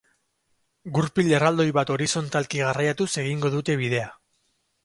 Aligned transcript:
Gurpil 0.95 1.29
erraldoi 1.39 1.67
bat 1.79 1.93
horizontalki 1.97 2.65
garraiatuz 2.65 3.11
egingo 3.27 3.53
dute 3.59 3.81
bidea. 3.83 4.13